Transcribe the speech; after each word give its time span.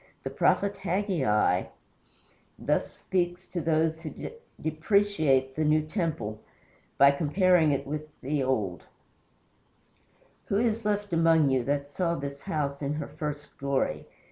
The 0.23 0.31
prophet 0.31 0.77
Haggai 0.77 1.13
(ii. 1.57 1.61
3 1.61 1.69
9) 1.69 1.69
thus 2.57 2.91
speaks 2.91 3.45
to 3.45 3.61
those 3.61 3.99
who 4.01 4.31
depreciate 4.59 5.55
the 5.55 5.63
new 5.63 5.83
temple 5.83 6.41
by 6.97 7.11
comparing 7.11 7.71
it 7.71 7.85
with 7.85 8.07
the 8.21 8.41
old: 8.41 8.85
"Who 10.45 10.57
is 10.57 10.85
left 10.85 11.13
among 11.13 11.51
you 11.51 11.63
that 11.65 11.93
saw 11.93 12.15
this 12.15 12.41
house 12.41 12.81
in 12.81 12.93
her 12.93 13.09
first 13.09 13.55
glory? 13.59 14.07